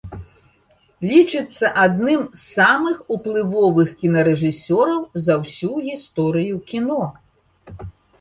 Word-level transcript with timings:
Лічыцца 1.09 1.65
адным 1.83 2.23
з 2.27 2.39
самых 2.57 2.95
уплывовых 3.15 3.91
кінарэжысёраў 3.99 5.05
за 5.27 5.33
ўсю 5.43 5.71
гісторыю 5.89 6.55
кіно. 6.73 6.99